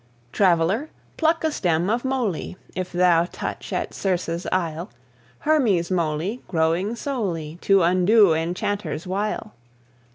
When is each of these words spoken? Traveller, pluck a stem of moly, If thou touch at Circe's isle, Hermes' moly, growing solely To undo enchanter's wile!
Traveller, 0.31 0.89
pluck 1.15 1.43
a 1.43 1.51
stem 1.51 1.87
of 1.87 2.03
moly, 2.03 2.57
If 2.75 2.91
thou 2.91 3.25
touch 3.25 3.71
at 3.71 3.93
Circe's 3.93 4.47
isle, 4.51 4.89
Hermes' 5.41 5.91
moly, 5.91 6.41
growing 6.47 6.95
solely 6.95 7.59
To 7.61 7.83
undo 7.83 8.33
enchanter's 8.33 9.05
wile! 9.05 9.53